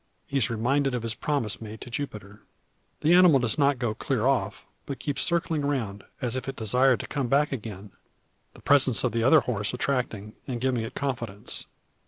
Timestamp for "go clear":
3.77-4.25